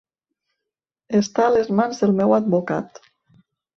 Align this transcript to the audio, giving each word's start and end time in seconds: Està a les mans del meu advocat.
Està 1.19 1.45
a 1.49 1.53
les 1.57 1.71
mans 1.81 2.03
del 2.05 2.17
meu 2.23 2.35
advocat. 2.39 3.03